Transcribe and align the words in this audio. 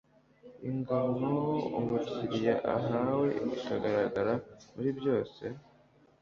ingano 0.69 1.33
umukiriya 1.79 2.53
ahawe 2.73 3.27
ikagaragara 3.55 4.33
muri 4.73 4.89
byose 4.99 5.43